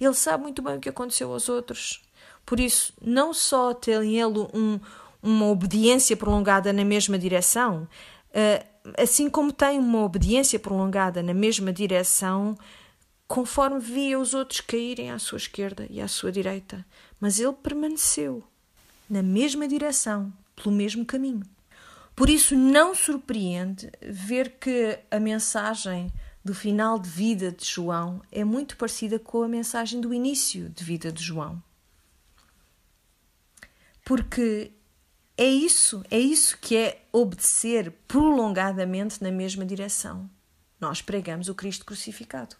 Ele 0.00 0.14
sabe 0.14 0.44
muito 0.44 0.62
bem 0.62 0.76
o 0.76 0.80
que 0.80 0.88
aconteceu 0.88 1.32
aos 1.32 1.48
outros. 1.48 2.02
Por 2.48 2.58
isso, 2.58 2.94
não 3.02 3.34
só 3.34 3.74
tem 3.74 4.18
ele 4.18 4.38
um, 4.54 4.80
uma 5.22 5.48
obediência 5.48 6.16
prolongada 6.16 6.72
na 6.72 6.82
mesma 6.82 7.18
direção, 7.18 7.86
uh, 8.30 8.92
assim 8.96 9.28
como 9.28 9.52
tem 9.52 9.78
uma 9.78 10.02
obediência 10.02 10.58
prolongada 10.58 11.22
na 11.22 11.34
mesma 11.34 11.74
direção, 11.74 12.56
conforme 13.26 13.78
via 13.80 14.18
os 14.18 14.32
outros 14.32 14.62
caírem 14.62 15.10
à 15.10 15.18
sua 15.18 15.36
esquerda 15.36 15.86
e 15.90 16.00
à 16.00 16.08
sua 16.08 16.32
direita. 16.32 16.86
Mas 17.20 17.38
ele 17.38 17.52
permaneceu 17.52 18.42
na 19.10 19.22
mesma 19.22 19.68
direção, 19.68 20.32
pelo 20.56 20.74
mesmo 20.74 21.04
caminho. 21.04 21.42
Por 22.16 22.30
isso, 22.30 22.56
não 22.56 22.94
surpreende 22.94 23.92
ver 24.00 24.54
que 24.58 24.98
a 25.10 25.20
mensagem 25.20 26.10
do 26.42 26.54
final 26.54 26.98
de 26.98 27.10
vida 27.10 27.52
de 27.52 27.66
João 27.66 28.22
é 28.32 28.42
muito 28.42 28.74
parecida 28.78 29.18
com 29.18 29.42
a 29.42 29.48
mensagem 29.48 30.00
do 30.00 30.14
início 30.14 30.70
de 30.70 30.82
vida 30.82 31.12
de 31.12 31.22
João. 31.22 31.62
Porque 34.08 34.72
é 35.36 35.44
isso, 35.44 36.02
é 36.10 36.18
isso 36.18 36.56
que 36.62 36.74
é 36.74 37.04
obedecer 37.12 37.92
prolongadamente 38.08 39.22
na 39.22 39.30
mesma 39.30 39.66
direção. 39.66 40.30
Nós 40.80 41.02
pregamos 41.02 41.50
o 41.50 41.54
Cristo 41.54 41.84
crucificado. 41.84 42.56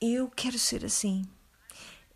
Eu 0.00 0.30
quero 0.30 0.58
ser 0.58 0.86
assim. 0.86 1.26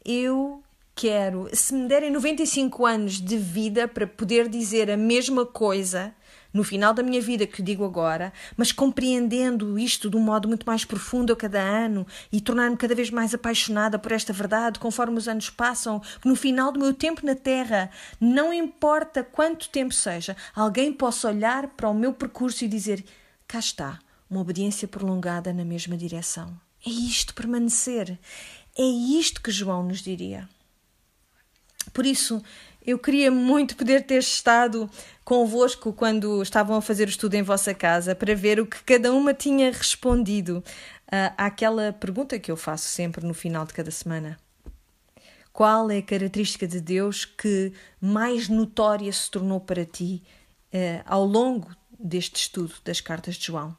Eu 0.03 0.65
quero, 0.95 1.47
se 1.55 1.75
me 1.75 1.87
derem 1.87 2.11
95 2.11 2.87
anos 2.87 3.21
de 3.21 3.37
vida 3.37 3.87
para 3.87 4.07
poder 4.07 4.49
dizer 4.49 4.91
a 4.91 4.97
mesma 4.97 5.45
coisa 5.45 6.17
no 6.57 6.65
final 6.65 6.95
da 6.95 7.03
minha 7.03 7.21
vida 7.21 7.47
que 7.47 7.61
digo 7.61 7.85
agora, 7.85 8.33
mas 8.57 8.73
compreendendo 8.73 9.79
isto 9.79 10.09
de 10.09 10.17
um 10.17 10.21
modo 10.21 10.49
muito 10.49 10.65
mais 10.67 10.87
profundo 10.87 11.31
a 11.31 11.37
cada 11.37 11.61
ano 11.61 12.07
e 12.33 12.41
tornar-me 12.41 12.79
cada 12.79 12.95
vez 12.95 13.11
mais 13.11 13.35
apaixonada 13.35 13.99
por 13.99 14.11
esta 14.11 14.33
verdade 14.33 14.79
conforme 14.79 15.19
os 15.19 15.29
anos 15.29 15.51
passam, 15.51 16.01
que 16.01 16.27
no 16.27 16.35
final 16.35 16.73
do 16.73 16.81
meu 16.81 16.95
tempo 16.95 17.27
na 17.27 17.35
Terra, 17.35 17.91
não 18.19 18.55
importa 18.55 19.23
quanto 19.23 19.69
tempo 19.69 19.93
seja, 19.93 20.35
alguém 20.55 20.95
possa 20.95 21.29
olhar 21.29 21.69
para 21.69 21.91
o 21.91 21.95
meu 21.95 22.15
percurso 22.15 22.65
e 22.65 22.69
dizer: 22.69 23.05
cá 23.47 23.59
está, 23.59 23.99
uma 24.31 24.41
obediência 24.41 24.89
prolongada 24.89 25.53
na 25.53 25.65
mesma 25.65 25.95
direção. 25.95 26.59
É 26.87 26.89
isto 26.89 27.35
permanecer. 27.35 28.19
É 28.79 28.83
isto 28.83 29.43
que 29.43 29.51
João 29.51 29.83
nos 29.83 30.01
diria. 30.01 30.49
Por 31.93 32.07
isso, 32.07 32.43
eu 32.87 32.99
queria 32.99 33.31
muito 33.31 33.77
poder 33.77 34.07
ter 34.07 34.19
estado 34.19 34.89
convosco 35.25 35.93
quando 35.93 36.41
estavam 36.41 36.77
a 36.77 36.81
fazer 36.81 37.09
o 37.09 37.11
estudo 37.11 37.35
em 37.35 37.43
vossa 37.43 37.75
casa 37.75 38.15
para 38.15 38.35
ver 38.35 38.61
o 38.61 38.67
que 38.67 38.83
cada 38.85 39.13
uma 39.13 39.35
tinha 39.35 39.73
respondido 39.73 40.63
uh, 41.07 41.35
àquela 41.37 41.93
pergunta 41.93 42.39
que 42.39 42.51
eu 42.51 42.57
faço 42.57 42.89
sempre 42.89 43.27
no 43.27 43.35
final 43.35 43.67
de 43.67 43.75
cada 43.75 43.91
semana. 43.91 44.39
Qual 45.53 45.91
é 45.91 45.99
a 45.99 46.03
característica 46.03 46.67
de 46.67 46.81
Deus 46.81 47.25
que 47.25 47.73
mais 48.01 48.49
notória 48.49 49.13
se 49.13 49.29
tornou 49.29 49.59
para 49.59 49.85
ti 49.85 50.23
uh, 50.73 51.03
ao 51.05 51.25
longo 51.25 51.75
deste 51.99 52.37
estudo 52.37 52.75
das 52.85 53.01
cartas 53.01 53.35
de 53.35 53.47
João? 53.47 53.77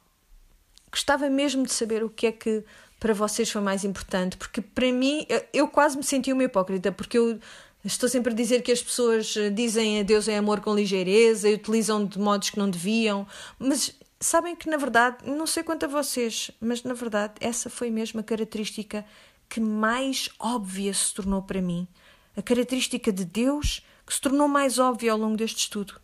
Gostava 0.91 1.29
mesmo 1.29 1.65
de 1.65 1.71
saber 1.71 2.03
o 2.03 2.09
que 2.09 2.27
é 2.27 2.31
que 2.31 2.63
para 2.99 3.13
vocês 3.13 3.49
foi 3.49 3.61
mais 3.61 3.85
importante, 3.85 4.35
porque 4.37 4.59
para 4.59 4.91
mim 4.91 5.25
eu 5.53 5.67
quase 5.67 5.95
me 5.95 6.03
senti 6.03 6.33
uma 6.33 6.43
hipócrita, 6.43 6.91
porque 6.91 7.17
eu 7.17 7.39
Estou 7.87 8.09
sempre 8.09 8.33
a 8.33 8.35
dizer 8.35 8.63
que 8.63 8.71
as 8.73 8.83
pessoas 8.83 9.33
eh, 9.37 9.49
dizem 9.49 10.01
a 10.01 10.03
Deus 10.03 10.27
é 10.27 10.37
amor 10.37 10.59
com 10.59 10.75
ligeireza 10.75 11.49
e 11.49 11.53
utilizam 11.53 12.05
de 12.05 12.19
modos 12.19 12.49
que 12.49 12.59
não 12.59 12.69
deviam, 12.69 13.25
mas 13.57 13.97
sabem 14.19 14.57
que 14.57 14.69
na 14.69 14.75
verdade, 14.75 15.25
não 15.25 15.47
sei 15.47 15.63
quanto 15.63 15.85
a 15.85 15.87
vocês, 15.87 16.51
mas 16.59 16.83
na 16.83 16.93
verdade 16.93 17.35
essa 17.39 17.69
foi 17.69 17.89
mesmo 17.89 18.19
a 18.19 18.23
característica 18.23 19.05
que 19.47 19.61
mais 19.61 20.29
óbvia 20.37 20.93
se 20.93 21.13
tornou 21.13 21.41
para 21.41 21.61
mim. 21.61 21.87
A 22.35 22.41
característica 22.41 23.09
de 23.09 23.23
Deus 23.23 23.81
que 24.05 24.13
se 24.13 24.19
tornou 24.19 24.49
mais 24.49 24.79
óbvia 24.79 25.13
ao 25.13 25.17
longo 25.17 25.37
deste 25.37 25.59
estudo. 25.59 25.95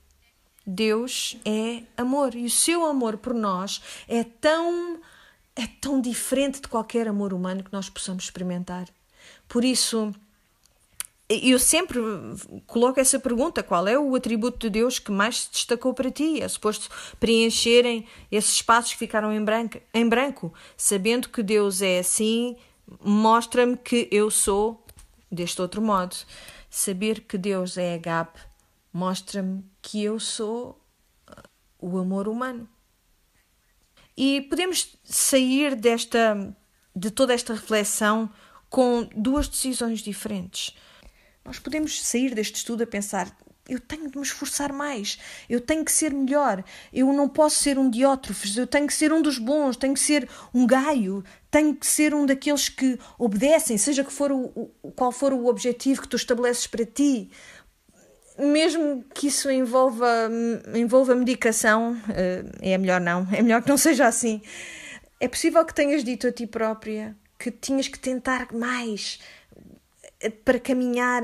Deus 0.65 1.35
é 1.43 1.83
amor 1.97 2.33
e 2.33 2.45
o 2.45 2.49
seu 2.49 2.85
amor 2.85 3.17
por 3.17 3.33
nós 3.33 3.81
é 4.07 4.23
tão 4.23 5.01
é 5.53 5.67
tão 5.67 5.99
diferente 5.99 6.61
de 6.61 6.69
qualquer 6.69 7.09
amor 7.09 7.33
humano 7.33 7.61
que 7.61 7.73
nós 7.73 7.89
possamos 7.89 8.23
experimentar. 8.23 8.87
Por 9.49 9.65
isso, 9.65 10.13
eu 11.29 11.57
sempre 11.59 11.99
coloco 12.67 12.99
essa 12.99 13.19
pergunta: 13.19 13.63
qual 13.63 13.87
é 13.87 13.97
o 13.97 14.15
atributo 14.15 14.59
de 14.59 14.69
Deus 14.69 14.99
que 14.99 15.11
mais 15.11 15.43
se 15.43 15.51
destacou 15.51 15.93
para 15.93 16.11
ti? 16.11 16.41
É 16.41 16.47
suposto 16.47 16.89
preencherem 17.19 18.05
esses 18.31 18.55
espaços 18.55 18.93
que 18.93 18.99
ficaram 18.99 19.33
em 19.33 19.43
branco, 19.43 19.79
em 19.93 20.07
branco. 20.07 20.53
Sabendo 20.77 21.29
que 21.29 21.41
Deus 21.41 21.81
é 21.81 21.99
assim, 21.99 22.55
mostra-me 23.03 23.77
que 23.77 24.07
eu 24.11 24.29
sou 24.29 24.85
deste 25.31 25.61
outro 25.61 25.81
modo. 25.81 26.15
Saber 26.69 27.21
que 27.21 27.37
Deus 27.37 27.77
é 27.77 27.93
agape 27.95 28.39
mostra-me 28.93 29.65
que 29.81 30.03
eu 30.03 30.19
sou 30.19 30.79
uh, 31.27 31.49
o 31.79 31.97
amor 31.97 32.27
humano. 32.27 32.69
E 34.15 34.41
podemos 34.41 34.95
sair 35.03 35.75
desta 35.75 36.55
de 36.95 37.09
toda 37.09 37.33
esta 37.33 37.55
reflexão 37.55 38.29
com 38.69 39.09
duas 39.15 39.47
decisões 39.47 40.01
diferentes. 40.01 40.75
Nós 41.45 41.59
podemos 41.59 42.03
sair 42.03 42.33
deste 42.33 42.55
estudo 42.55 42.83
a 42.83 42.87
pensar: 42.87 43.35
eu 43.67 43.79
tenho 43.79 44.09
de 44.09 44.17
me 44.17 44.23
esforçar 44.23 44.73
mais, 44.73 45.17
eu 45.49 45.61
tenho 45.61 45.85
que 45.85 45.91
ser 45.91 46.13
melhor, 46.13 46.63
eu 46.91 47.11
não 47.13 47.29
posso 47.29 47.63
ser 47.63 47.77
um 47.77 47.89
diótrofes, 47.89 48.57
eu 48.57 48.67
tenho 48.67 48.87
que 48.87 48.93
ser 48.93 49.13
um 49.13 49.21
dos 49.21 49.37
bons, 49.37 49.77
tenho 49.77 49.93
que 49.93 49.99
ser 49.99 50.27
um 50.53 50.67
gaio, 50.67 51.23
tenho 51.49 51.75
que 51.75 51.87
ser 51.87 52.13
um 52.13 52.25
daqueles 52.25 52.67
que 52.67 52.99
obedecem, 53.17 53.77
seja 53.77 54.03
que 54.03 54.11
for 54.11 54.31
o, 54.31 54.71
o, 54.81 54.91
qual 54.91 55.11
for 55.11 55.33
o 55.33 55.45
objetivo 55.47 56.01
que 56.01 56.07
tu 56.07 56.17
estabeleces 56.17 56.67
para 56.67 56.85
ti. 56.85 57.29
Mesmo 58.37 59.05
que 59.13 59.27
isso 59.27 59.49
envolva, 59.51 60.27
envolva 60.73 61.13
medicação, 61.13 61.95
eh, 62.09 62.43
é 62.61 62.77
melhor 62.79 62.99
não, 62.99 63.27
é 63.31 63.43
melhor 63.43 63.61
que 63.61 63.69
não 63.69 63.77
seja 63.77 64.07
assim. 64.07 64.41
É 65.19 65.27
possível 65.27 65.63
que 65.63 65.73
tenhas 65.73 66.03
dito 66.03 66.27
a 66.27 66.31
ti 66.31 66.47
própria 66.47 67.15
que 67.43 67.51
tinhas 67.51 67.89
que 67.89 67.99
tentar 67.99 68.53
mais, 68.53 69.19
para 70.29 70.59
caminhar 70.59 71.23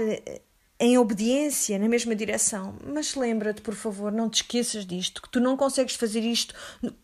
em 0.80 0.98
obediência 0.98 1.78
na 1.78 1.90
mesma 1.90 2.16
direção. 2.16 2.78
Mas 2.86 3.16
lembra-te, 3.16 3.62
por 3.62 3.76
favor, 3.76 4.12
não 4.12 4.30
te 4.30 4.42
esqueças 4.42 4.86
disto, 4.86 5.22
que 5.22 5.30
tu 5.30 5.40
não 5.40 5.58
consegues 5.58 5.96
fazer 5.96 6.22
isto 6.22 6.56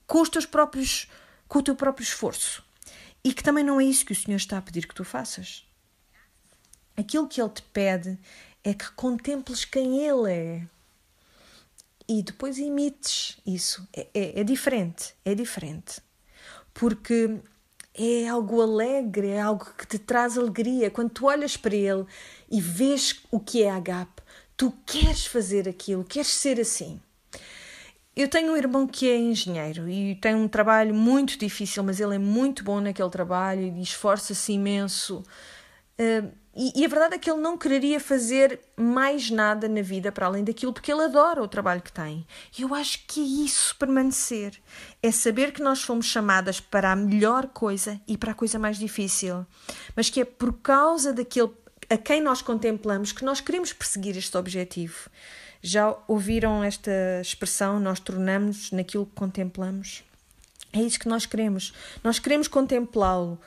com 0.07 0.21
os 0.21 0.29
teus 0.29 0.45
próprios 0.45 1.07
com 1.47 1.59
o 1.59 1.63
teu 1.63 1.75
próprio 1.75 2.03
esforço. 2.03 2.63
E 3.23 3.33
que 3.33 3.43
também 3.43 3.63
não 3.63 3.79
é 3.79 3.85
isso 3.85 4.05
que 4.05 4.11
o 4.11 4.15
Senhor 4.15 4.37
está 4.37 4.57
a 4.57 4.61
pedir 4.61 4.87
que 4.87 4.95
tu 4.95 5.03
faças. 5.03 5.65
Aquilo 6.97 7.27
que 7.27 7.41
ele 7.41 7.49
te 7.49 7.61
pede 7.61 8.17
é 8.63 8.73
que 8.73 8.91
contemples 8.91 9.65
quem 9.65 9.99
ele 10.05 10.31
é. 10.31 10.67
E 12.07 12.21
depois 12.21 12.57
imites 12.57 13.37
isso. 13.45 13.87
É, 13.93 14.07
é, 14.13 14.39
é 14.41 14.43
diferente, 14.43 15.15
é 15.23 15.33
diferente. 15.33 16.01
Porque 16.73 17.39
é 17.97 18.27
algo 18.27 18.61
alegre, 18.61 19.29
é 19.29 19.41
algo 19.41 19.65
que 19.77 19.87
te 19.87 19.97
traz 19.97 20.37
alegria. 20.37 20.91
Quando 20.91 21.09
tu 21.11 21.25
olhas 21.25 21.55
para 21.55 21.75
ele 21.75 22.05
e 22.51 22.59
vês 22.59 23.21
o 23.31 23.39
que 23.39 23.63
é 23.63 23.71
agape, 23.71 24.21
tu 24.57 24.73
queres 24.85 25.25
fazer 25.25 25.67
aquilo, 25.67 26.03
queres 26.03 26.27
ser 26.27 26.59
assim. 26.59 26.99
eu 28.15 28.29
tenho 28.29 28.53
um 28.53 28.57
irmão 28.57 28.87
que 28.87 29.09
é 29.09 29.17
engenheiro 29.17 29.89
e 29.89 30.15
tem 30.15 30.35
um 30.35 30.47
trabalho 30.47 30.95
muito 30.95 31.37
difícil, 31.37 31.83
mas 31.83 31.99
ele 31.99 32.15
é 32.15 32.19
muito 32.19 32.63
bom 32.63 32.79
naquele 32.79 33.09
trabalho 33.09 33.61
e 33.61 33.81
esforça-se 33.81 34.53
imenso. 34.53 35.23
Uh, 35.99 36.31
e, 36.55 36.71
e, 36.73 36.85
a 36.85 36.87
verdade 36.87 37.15
é 37.15 37.17
que 37.17 37.29
ele 37.29 37.41
não 37.41 37.57
quereria 37.57 37.99
fazer 37.99 38.61
mais 38.77 39.29
nada 39.29 39.67
na 39.67 39.81
vida 39.81 40.09
para 40.09 40.25
além 40.25 40.43
daquilo, 40.43 40.71
porque 40.71 40.91
ele 40.91 41.03
adora 41.03 41.43
o 41.43 41.47
trabalho 41.49 41.81
que 41.81 41.91
tem. 41.91 42.25
E 42.57 42.61
eu 42.61 42.73
acho 42.73 43.05
que 43.05 43.19
é 43.19 43.45
isso 43.45 43.75
permanecer. 43.75 44.61
É 45.03 45.11
saber 45.11 45.51
que 45.51 45.61
nós 45.61 45.81
fomos 45.81 46.05
chamadas 46.05 46.61
para 46.61 46.93
a 46.93 46.95
melhor 46.95 47.47
coisa 47.47 47.99
e 48.07 48.17
para 48.17 48.31
a 48.31 48.35
coisa 48.35 48.57
mais 48.57 48.77
difícil. 48.77 49.45
Mas 49.95 50.09
que 50.09 50.21
é 50.21 50.25
por 50.25 50.53
causa 50.53 51.11
daquele 51.11 51.51
a 51.89 51.97
quem 51.97 52.21
nós 52.21 52.41
contemplamos 52.41 53.11
que 53.11 53.23
nós 53.23 53.41
queremos 53.41 53.73
perseguir 53.73 54.17
este 54.17 54.35
objetivo. 54.37 55.09
Já 55.61 55.95
ouviram 56.07 56.63
esta 56.63 56.91
expressão? 57.21 57.79
Nós 57.79 57.99
tornamos 57.99 58.71
naquilo 58.71 59.05
que 59.05 59.15
contemplamos. 59.15 60.03
É 60.71 60.79
isso 60.79 60.99
que 60.99 61.07
nós 61.07 61.25
queremos. 61.25 61.73
Nós 62.03 62.17
queremos 62.17 62.47
contemplá-lo. 62.47 63.39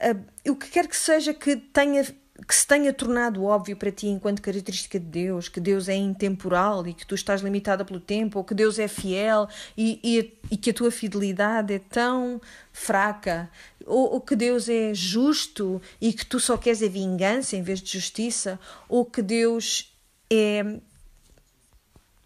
Uh, 0.00 0.50
o 0.50 0.56
que 0.56 0.68
quer 0.68 0.86
que 0.88 0.96
seja 0.96 1.32
que 1.32 1.56
tenha 1.56 2.04
que 2.46 2.54
se 2.54 2.66
tenha 2.66 2.92
tornado 2.92 3.44
óbvio 3.44 3.76
para 3.76 3.92
ti 3.92 4.06
enquanto 4.06 4.40
característica 4.40 4.98
de 4.98 5.04
Deus, 5.04 5.48
que 5.48 5.60
Deus 5.60 5.88
é 5.88 5.94
intemporal 5.94 6.86
e 6.86 6.94
que 6.94 7.06
tu 7.06 7.14
estás 7.14 7.42
limitada 7.42 7.84
pelo 7.84 8.00
tempo, 8.00 8.38
ou 8.38 8.44
que 8.44 8.54
Deus 8.54 8.78
é 8.78 8.88
fiel 8.88 9.48
e, 9.76 10.00
e, 10.02 10.38
e 10.50 10.56
que 10.56 10.70
a 10.70 10.74
tua 10.74 10.90
fidelidade 10.90 11.74
é 11.74 11.78
tão 11.78 12.40
fraca, 12.72 13.50
ou, 13.84 14.14
ou, 14.14 14.20
que 14.20 14.34
Deus 14.34 14.68
é 14.68 14.94
justo 14.94 15.80
e 16.00 16.12
que 16.12 16.24
tu 16.24 16.40
só 16.40 16.56
queres 16.56 16.82
a 16.82 16.88
vingança 16.88 17.54
em 17.54 17.62
vez 17.62 17.80
de 17.80 17.92
justiça, 17.92 18.58
ou 18.88 19.04
que 19.04 19.20
Deus 19.20 19.94
é 20.30 20.80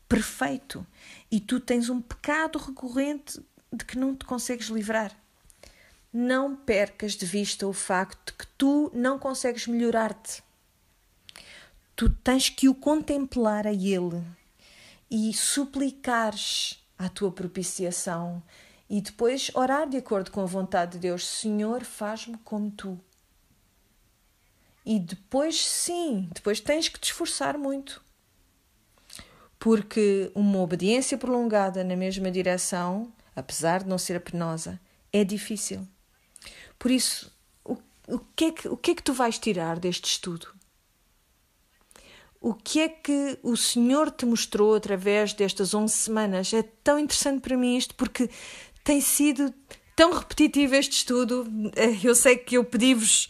perfeito 0.09 0.87
e 1.31 1.41
tu 1.41 1.59
tens 1.59 1.89
um 1.89 2.01
pecado 2.01 2.59
recorrente 2.59 3.41
de 3.73 3.85
que 3.85 3.99
não 3.99 4.15
te 4.15 4.25
consegues 4.25 4.69
livrar. 4.69 5.13
Não 6.19 6.57
percas 6.57 7.13
de 7.13 7.27
vista 7.27 7.67
o 7.67 7.75
facto 7.75 8.33
de 8.33 8.39
que 8.39 8.47
tu 8.57 8.91
não 8.95 9.19
consegues 9.19 9.67
melhorar-te. 9.67 10.43
Tu 11.95 12.09
tens 12.09 12.49
que 12.49 12.71
o 12.71 12.75
contemplar 12.75 13.67
a 13.67 13.73
Ele 13.73 14.25
e 15.11 15.31
suplicares 15.35 16.83
a 16.99 17.11
tua 17.11 17.31
propiciação 17.31 18.43
e 18.89 19.03
depois 19.03 19.51
orar 19.55 19.87
de 19.87 19.99
acordo 19.99 20.31
com 20.31 20.41
a 20.41 20.47
vontade 20.47 20.93
de 20.93 21.01
Deus: 21.01 21.27
Senhor, 21.27 21.85
faz-me 21.85 22.39
como 22.39 22.71
tu. 22.71 22.99
E 24.87 24.99
depois, 24.99 25.63
sim, 25.67 26.31
depois 26.33 26.61
tens 26.61 26.89
que 26.89 26.99
te 26.99 27.11
esforçar 27.11 27.59
muito 27.59 28.03
porque 29.59 30.31
uma 30.35 30.61
obediência 30.61 31.19
prolongada 31.19 31.83
na 31.85 31.97
mesma 31.97 32.31
direção, 32.31 33.13
apesar 33.35 33.83
de 33.83 33.89
não 33.89 33.99
ser 33.99 34.21
penosa, 34.21 34.81
é 35.13 35.25
difícil. 35.25 35.87
Por 36.79 36.91
isso, 36.91 37.33
o, 37.65 37.77
o, 38.09 38.19
que 38.35 38.45
é 38.45 38.53
que, 38.53 38.69
o 38.69 38.77
que 38.77 38.91
é 38.91 38.95
que 38.95 39.03
tu 39.03 39.13
vais 39.13 39.39
tirar 39.39 39.79
deste 39.79 40.07
estudo? 40.07 40.49
O 42.41 42.55
que 42.55 42.81
é 42.81 42.89
que 42.89 43.39
o 43.43 43.57
Senhor 43.57 44.11
te 44.11 44.25
mostrou 44.27 44.75
através 44.75 45.33
destas 45.33 45.75
11 45.75 45.93
semanas? 45.93 46.53
É 46.53 46.63
tão 46.63 46.99
interessante 46.99 47.41
para 47.41 47.57
mim 47.57 47.77
isto 47.77 47.95
porque 47.95 48.31
tem 48.85 49.01
sido 49.01 49.53
tão 49.97 50.13
repetitivo 50.13 50.75
este 50.75 50.99
estudo. 50.99 51.47
Eu 52.05 52.15
sei 52.15 52.37
que 52.37 52.57
eu 52.57 52.65
pedi-vos 52.65 53.29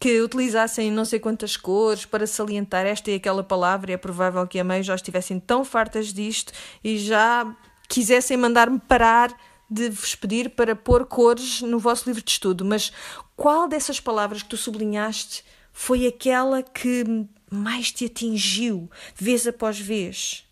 que 0.00 0.20
utilizassem 0.20 0.90
não 0.90 1.04
sei 1.04 1.18
quantas 1.18 1.56
cores 1.56 2.04
para 2.04 2.26
salientar 2.26 2.86
esta 2.86 3.10
e 3.10 3.14
aquela 3.14 3.42
palavra, 3.42 3.90
e 3.90 3.94
é 3.94 3.96
provável 3.96 4.46
que 4.46 4.58
a 4.58 4.64
meio 4.64 4.82
já 4.82 4.94
estivessem 4.94 5.40
tão 5.40 5.64
fartas 5.64 6.12
disto 6.12 6.52
e 6.82 6.98
já 6.98 7.54
quisessem 7.88 8.36
mandar-me 8.36 8.78
parar 8.80 9.34
de 9.70 9.88
vos 9.90 10.14
pedir 10.14 10.50
para 10.50 10.76
pôr 10.76 11.06
cores 11.06 11.60
no 11.62 11.78
vosso 11.78 12.08
livro 12.08 12.22
de 12.22 12.30
estudo. 12.30 12.64
Mas 12.64 12.92
qual 13.36 13.68
dessas 13.68 14.00
palavras 14.00 14.42
que 14.42 14.48
tu 14.48 14.56
sublinhaste 14.56 15.44
foi 15.72 16.06
aquela 16.06 16.62
que 16.62 17.04
mais 17.50 17.90
te 17.92 18.06
atingiu, 18.06 18.90
vez 19.14 19.46
após 19.46 19.78
vez? 19.78 20.44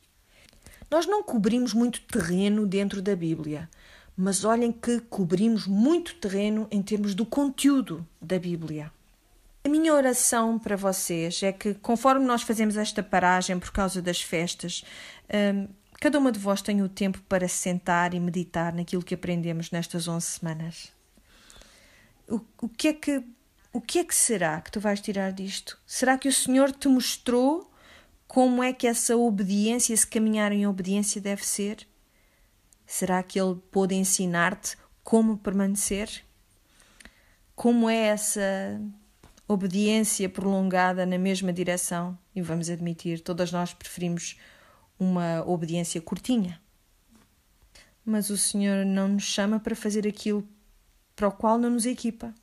Nós 0.90 1.07
não 1.07 1.23
cobrimos 1.23 1.73
muito 1.73 2.02
terreno 2.02 2.66
dentro 2.66 3.01
da 3.01 3.16
Bíblia, 3.16 3.68
mas 4.16 4.44
olhem 4.44 4.70
que 4.70 5.01
cobrimos 5.01 5.66
muito 5.66 6.14
terreno 6.16 6.68
em 6.70 6.83
termos 6.83 7.14
do 7.14 7.25
conteúdo 7.25 8.07
da 8.20 8.38
Bíblia. 8.38 8.92
A 9.64 9.68
minha 9.68 9.94
oração 9.94 10.59
para 10.59 10.77
vocês 10.77 11.42
é 11.42 11.53
que, 11.53 11.72
conforme 11.75 12.27
nós 12.27 12.42
fazemos 12.42 12.77
esta 12.77 13.03
paragem 13.03 13.59
por 13.59 13.70
causa 13.70 14.03
das 14.03 14.20
festas, 14.20 14.85
um, 15.55 15.68
cada 16.03 16.19
uma 16.19 16.33
de 16.33 16.38
vós 16.41 16.61
tenha 16.61 16.85
o 16.85 16.88
tempo 16.88 17.23
para 17.29 17.47
sentar 17.47 18.12
e 18.12 18.19
meditar 18.19 18.75
naquilo 18.75 19.05
que 19.05 19.15
aprendemos 19.15 19.71
nestas 19.71 20.09
11 20.09 20.27
semanas. 20.27 20.93
O, 22.29 22.41
o, 22.61 22.69
que 22.69 22.88
é 22.88 22.93
que, 22.93 23.23
o 23.73 23.81
que 23.81 24.01
é 24.01 24.05
que 24.05 24.12
será 24.12 24.61
que 24.61 24.73
tu 24.73 24.81
vais 24.81 25.01
tirar 25.01 25.31
disto? 25.31 25.79
Será 25.87 26.19
que 26.19 26.27
o 26.27 26.33
Senhor 26.33 26.73
te 26.73 26.88
mostrou 26.88 27.71
como 28.27 28.65
é 28.65 28.73
que 28.73 28.88
essa 28.88 29.17
obediência, 29.17 29.95
esse 29.95 30.05
caminhar 30.05 30.51
em 30.51 30.67
obediência 30.67 31.21
deve 31.21 31.47
ser? 31.47 31.87
Será 32.85 33.23
que 33.23 33.41
Ele 33.41 33.55
pôde 33.71 33.95
ensinar-te 33.95 34.77
como 35.05 35.38
permanecer? 35.38 36.25
Como 37.55 37.88
é 37.88 38.09
essa 38.09 38.43
obediência 39.47 40.29
prolongada 40.29 41.07
na 41.07 41.17
mesma 41.17 41.53
direção, 41.53 42.19
e 42.35 42.43
vamos 42.43 42.69
admitir, 42.69 43.21
todas 43.21 43.53
nós 43.53 43.73
preferimos 43.73 44.37
uma 44.98 45.42
obediência 45.46 46.00
curtinha. 46.00 46.61
Mas 48.05 48.31
o 48.31 48.37
Senhor 48.37 48.85
não 48.85 49.09
nos 49.09 49.24
chama 49.24 49.61
para 49.61 49.76
fazer 49.76 50.07
aquilo 50.07 50.46
para 51.14 51.28
o 51.28 51.33
qual 51.33 51.59
não 51.59 51.70
nos 51.70 51.87
equipa. 51.87 52.35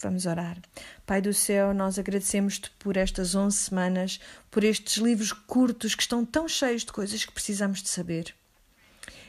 Vamos 0.00 0.26
orar. 0.26 0.58
Pai 1.06 1.22
do 1.22 1.32
céu, 1.32 1.72
nós 1.72 1.98
agradecemos-te 1.98 2.70
por 2.72 2.96
estas 2.96 3.34
11 3.34 3.56
semanas, 3.56 4.20
por 4.50 4.62
estes 4.62 4.98
livros 4.98 5.32
curtos 5.32 5.94
que 5.94 6.02
estão 6.02 6.24
tão 6.24 6.46
cheios 6.46 6.84
de 6.84 6.92
coisas 6.92 7.24
que 7.24 7.32
precisamos 7.32 7.82
de 7.82 7.88
saber. 7.88 8.34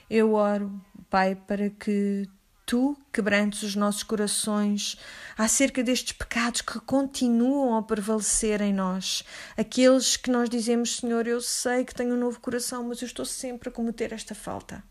Eu 0.09 0.33
oro, 0.33 0.71
Pai, 1.09 1.35
para 1.35 1.69
que 1.69 2.27
tu 2.65 2.97
quebrantes 3.13 3.61
os 3.61 3.75
nossos 3.75 4.01
corações 4.01 4.97
acerca 5.37 5.83
destes 5.83 6.13
pecados 6.13 6.61
que 6.61 6.79
continuam 6.79 7.77
a 7.77 7.83
prevalecer 7.83 8.61
em 8.61 8.73
nós, 8.73 9.23
aqueles 9.55 10.17
que 10.17 10.31
nós 10.31 10.49
dizemos, 10.49 10.97
Senhor, 10.97 11.27
eu 11.27 11.39
sei 11.39 11.85
que 11.85 11.93
tenho 11.93 12.15
um 12.15 12.19
novo 12.19 12.39
coração, 12.39 12.83
mas 12.83 13.01
eu 13.01 13.05
estou 13.05 13.25
sempre 13.25 13.69
a 13.69 13.71
cometer 13.71 14.11
esta 14.11 14.33
falta. 14.33 14.83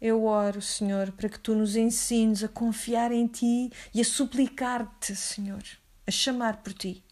Eu 0.00 0.24
oro, 0.24 0.60
Senhor, 0.60 1.12
para 1.12 1.28
que 1.28 1.38
tu 1.38 1.54
nos 1.54 1.76
ensines 1.76 2.42
a 2.42 2.48
confiar 2.48 3.12
em 3.12 3.26
ti 3.26 3.70
e 3.94 4.00
a 4.00 4.04
suplicar-te, 4.04 5.14
Senhor, 5.14 5.62
a 6.06 6.10
chamar 6.10 6.58
por 6.58 6.74
ti. 6.74 7.02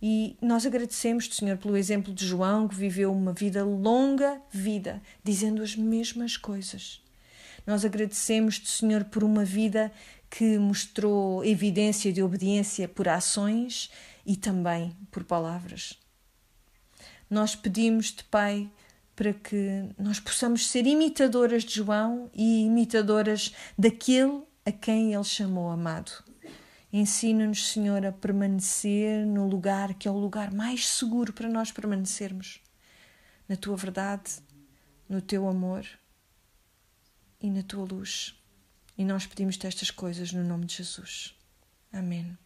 E 0.00 0.36
nós 0.42 0.66
agradecemos-te, 0.66 1.34
Senhor, 1.34 1.56
pelo 1.56 1.76
exemplo 1.76 2.12
de 2.12 2.26
João, 2.26 2.68
que 2.68 2.76
viveu 2.76 3.12
uma 3.12 3.32
vida 3.32 3.64
longa 3.64 4.40
vida, 4.52 5.02
dizendo 5.24 5.62
as 5.62 5.74
mesmas 5.74 6.36
coisas 6.36 7.02
nós 7.66 7.84
agradecemos-te, 7.84 8.70
Senhor, 8.70 9.04
por 9.04 9.24
uma 9.24 9.44
vida 9.44 9.92
que 10.30 10.56
mostrou 10.58 11.44
evidência 11.44 12.12
de 12.12 12.22
obediência 12.22 12.86
por 12.86 13.08
ações 13.08 13.90
e 14.24 14.36
também 14.36 14.96
por 15.10 15.24
palavras. 15.24 15.98
Nós 17.28 17.56
pedimos-te, 17.56 18.22
Pai, 18.24 18.70
para 19.16 19.32
que 19.32 19.84
nós 19.98 20.20
possamos 20.20 20.68
ser 20.68 20.86
imitadoras 20.86 21.64
de 21.64 21.74
João 21.74 22.30
e 22.32 22.64
imitadoras 22.64 23.52
daquele 23.76 24.42
a 24.64 24.70
quem 24.70 25.14
ele 25.14 25.24
chamou 25.24 25.70
amado. 25.70 26.12
Ensina-nos, 26.92 27.72
Senhor, 27.72 28.06
a 28.06 28.12
permanecer 28.12 29.26
no 29.26 29.48
lugar 29.48 29.94
que 29.94 30.06
é 30.06 30.10
o 30.10 30.16
lugar 30.18 30.52
mais 30.52 30.86
seguro 30.86 31.32
para 31.32 31.48
nós 31.48 31.72
permanecermos 31.72 32.60
na 33.48 33.56
tua 33.56 33.76
verdade, 33.76 34.32
no 35.08 35.20
teu 35.20 35.48
amor 35.48 35.86
e 37.46 37.50
na 37.50 37.62
tua 37.62 37.84
luz. 37.84 38.34
E 38.98 39.04
nós 39.04 39.26
pedimos-te 39.26 39.66
estas 39.66 39.90
coisas 39.90 40.32
no 40.32 40.42
nome 40.42 40.66
de 40.66 40.76
Jesus. 40.76 41.34
Amém. 41.92 42.36